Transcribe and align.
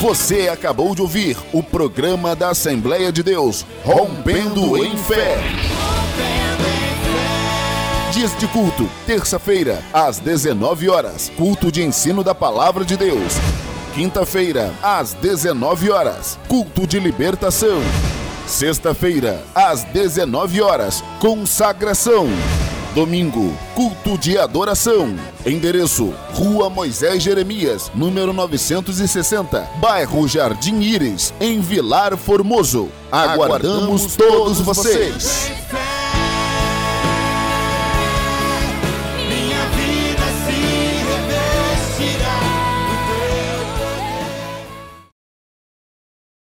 Você 0.00 0.48
acabou 0.48 0.94
de 0.94 1.02
ouvir 1.02 1.36
o 1.52 1.62
programa 1.62 2.34
da 2.34 2.48
Assembleia 2.48 3.12
de 3.12 3.22
Deus, 3.22 3.66
Rompendo 3.84 4.82
em 4.82 4.96
Fé. 4.96 5.36
Dias 8.10 8.34
de 8.38 8.46
culto, 8.48 8.88
terça-feira, 9.06 9.84
às 9.92 10.18
19 10.18 10.88
horas, 10.88 11.30
culto 11.36 11.70
de 11.70 11.82
ensino 11.82 12.24
da 12.24 12.34
palavra 12.34 12.82
de 12.82 12.96
Deus. 12.96 13.34
Quinta-feira, 13.94 14.72
às 14.82 15.12
19 15.12 15.90
horas, 15.90 16.38
culto 16.48 16.86
de 16.86 16.98
libertação. 16.98 17.82
Sexta-feira, 18.46 19.44
às 19.54 19.84
19 19.84 20.62
horas, 20.62 21.04
consagração. 21.20 22.26
Domingo, 22.94 23.56
culto 23.72 24.18
de 24.18 24.36
adoração. 24.36 25.14
Endereço: 25.46 26.12
Rua 26.32 26.68
Moisés 26.68 27.22
Jeremias, 27.22 27.90
número 27.94 28.32
960, 28.32 29.60
bairro 29.80 30.26
Jardim 30.26 30.80
Íris, 30.80 31.32
em 31.40 31.60
Vilar 31.60 32.16
Formoso. 32.16 32.88
Aguardamos 33.12 34.16
todos 34.16 34.60
vocês. 34.60 35.52